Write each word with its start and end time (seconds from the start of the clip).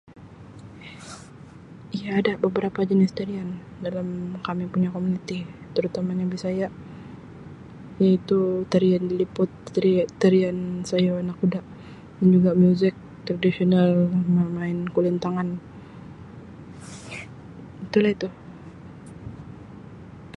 Iya 1.95 2.09
ada 2.19 2.33
beberapa 2.43 2.79
jenis 2.89 3.11
tarian 3.19 3.49
dalam 3.85 4.07
kami 4.47 4.65
punya 4.73 4.89
komuniti 4.95 5.37
terutamanya 5.75 6.25
Bisaya 6.33 6.67
iaitu 8.01 8.39
tarian 8.71 9.03
liliput, 9.09 9.49
tari-tarian 9.73 10.57
sayau 10.89 11.15
anak 11.23 11.35
kuda 11.41 11.59
dan 12.17 12.27
juga 12.35 12.51
muzik 12.63 12.95
tradisional 13.27 13.89
bermain 14.39 14.79
kulintangan 14.93 15.47
itu 17.85 17.97
la 18.03 18.09
itu. 18.17 18.29